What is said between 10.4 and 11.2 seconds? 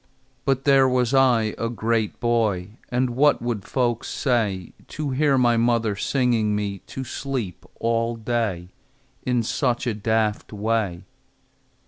way?